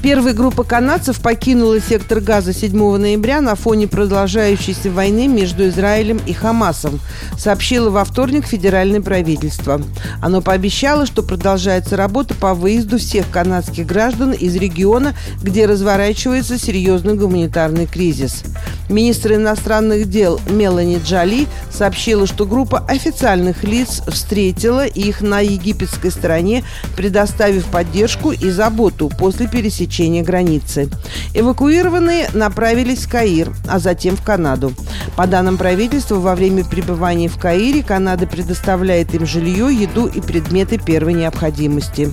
[0.00, 6.32] Первая группа канадцев покинула сектор газа 7 ноября на фоне продолжающейся войны между Израилем и
[6.32, 7.00] Хамасом,
[7.36, 9.82] сообщило во вторник федеральное правительство.
[10.22, 17.14] Оно пообещало, что продолжается работа по выезду всех канадских граждан из региона, где разворачивается серьезный
[17.14, 18.44] гуманитарный кризис.
[18.88, 26.64] Министр иностранных дел Мелани Джоли сообщила, что группа официальных лиц встретила их на египетской стороне,
[26.96, 29.87] предоставив поддержку и заботу после пересечения
[30.22, 30.88] границы.
[31.34, 34.72] Эвакуированные направились в Каир, а затем в Канаду.
[35.16, 40.78] По данным правительства, во время пребывания в Каире Канада предоставляет им жилье, еду и предметы
[40.78, 42.12] первой необходимости.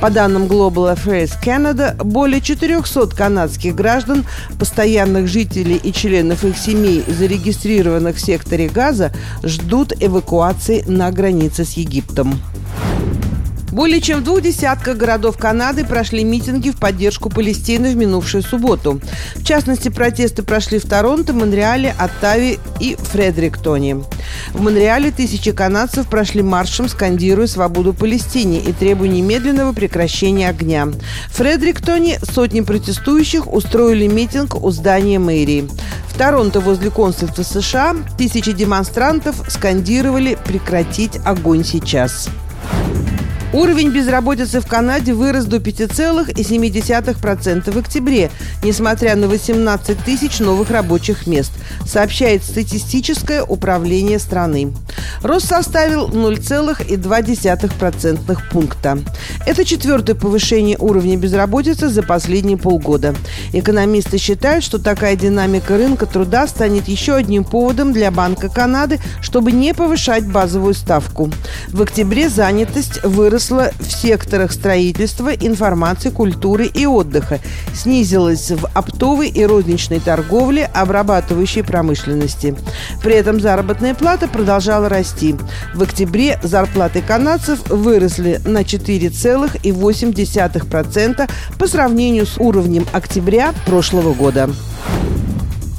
[0.00, 4.24] По данным Global Affairs Canada, более 400 канадских граждан,
[4.58, 11.72] постоянных жителей и членов их семей, зарегистрированных в секторе Газа, ждут эвакуации на границе с
[11.72, 12.40] Египтом.
[13.72, 19.00] Более чем в двух десятках городов Канады прошли митинги в поддержку Палестины в минувшую субботу.
[19.34, 24.04] В частности, протесты прошли в Торонто, Монреале, Оттаве и Фредериктоне.
[24.52, 30.88] В Монреале тысячи канадцев прошли маршем, скандируя «Свободу Палестине» и требуя немедленного прекращения огня.
[31.30, 35.66] В Фредериктоне сотни протестующих устроили митинг у здания мэрии.
[36.08, 42.28] В Торонто возле консульства США тысячи демонстрантов скандировали «Прекратить огонь сейчас».
[43.52, 48.30] Уровень безработицы в Канаде вырос до 5,7% в октябре,
[48.64, 51.52] несмотря на 18 тысяч новых рабочих мест,
[51.84, 54.72] сообщает статистическое управление страны.
[55.22, 58.98] Рост составил 0,2% пункта.
[59.44, 63.14] Это четвертое повышение уровня безработицы за последние полгода.
[63.52, 69.52] Экономисты считают, что такая динамика рынка труда станет еще одним поводом для Банка Канады, чтобы
[69.52, 71.30] не повышать базовую ставку.
[71.68, 77.40] В октябре занятость выросла выросла в секторах строительства, информации, культуры и отдыха,
[77.74, 82.56] снизилась в оптовой и розничной торговле, обрабатывающей промышленности.
[83.02, 85.34] При этом заработная плата продолжала расти.
[85.74, 94.48] В октябре зарплаты канадцев выросли на 4,8% по сравнению с уровнем октября прошлого года.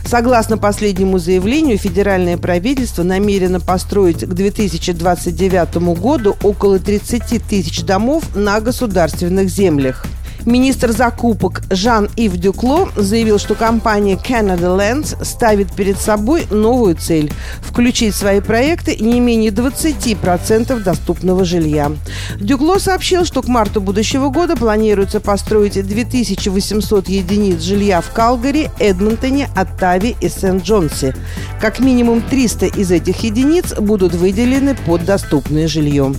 [0.06, 8.59] Согласно последнему заявлению, федеральное правительство намерено построить к 2029 году около 30 тысяч домов на
[8.59, 10.06] государственных землях.
[10.45, 17.31] Министр закупок Жан-Ив Дюкло заявил, что компания Canada Lands ставит перед собой новую цель–
[17.61, 21.91] включить в свои проекты не менее 20% доступного жилья.
[22.39, 29.49] Дюкло сообщил, что к марту будущего года планируется построить 2800 единиц жилья в Калгари, Эдмонтоне,
[29.55, 31.15] Оттаве и Сент-Джонсе.
[31.61, 36.13] Как минимум 300 из этих единиц будут выделены под доступное жилье.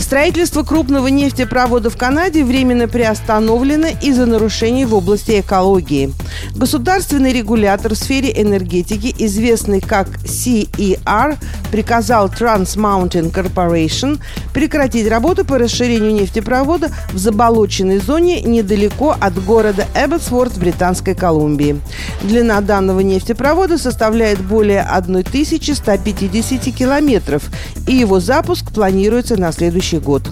[0.00, 6.12] Строительство крупного нефтепровода в Канаде временно приостановлено из-за нарушений в области экологии.
[6.56, 11.36] Государственный регулятор в сфере энергетики, известный как CER,
[11.70, 14.18] приказал Trans Mountain Corporation
[14.52, 21.78] прекратить работу по расширению нефтепровода в заболоченной зоне недалеко от города Эбботсворт в Британской Колумбии.
[22.22, 27.44] Длина данного нефтепровода составляет более 1150 километров,
[27.86, 30.22] и его запуск планируется на следующий год.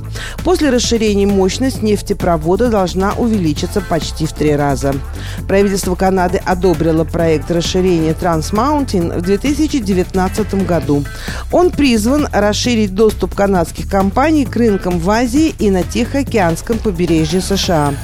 [0.44, 4.94] После расширения мощность нефтепровода должна увеличиться почти в три раза.
[5.46, 11.04] Правительство Канады одобрило проект расширения Trans Mountain в 2019 году.
[11.50, 17.94] Он призван расширить доступ канадских компаний к рынкам в Азии и на Тихоокеанском побережье США.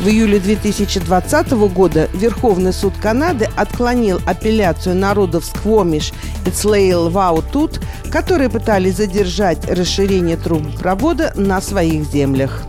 [0.00, 6.12] В июле 2020 года Верховный суд Канады отклонил апелляцию народов Сквомиш
[6.44, 12.64] и Цлейл Ваутут, которые пытались задержать расширение трубопровода на своих землях.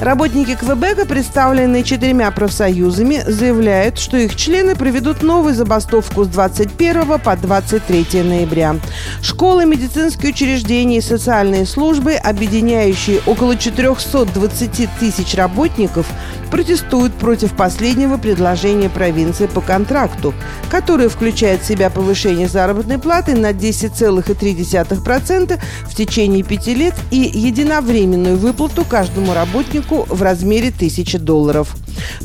[0.00, 7.36] Работники Квебека, представленные четырьмя профсоюзами, заявляют, что их члены проведут новую забастовку с 21 по
[7.36, 8.76] 23 ноября.
[9.22, 16.06] Школы, медицинские учреждения и социальные службы, объединяющие около 420 тысяч работников,
[16.52, 20.32] протестуют против последнего предложения провинции по контракту,
[20.70, 28.36] которое включает в себя повышение заработной платы на 10,3% в течение пяти лет и единовременную
[28.36, 31.76] выплату каждому работнику в размере 1000 долларов.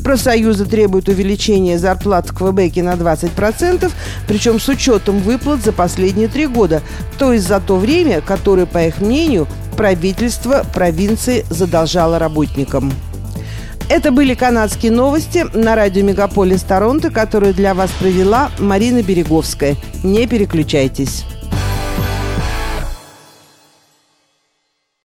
[0.02, 3.90] Профсоюзы требуют увеличения зарплат в Квебеке на 20%,
[4.26, 6.82] причем с учетом выплат за последние три года,
[7.18, 9.46] то есть за то время, которое, по их мнению,
[9.76, 12.92] правительство провинции задолжало работникам.
[13.88, 19.76] Это были канадские новости на радио Мегаполис Торонто, которую для вас провела Марина Береговская.
[20.02, 21.24] Не переключайтесь.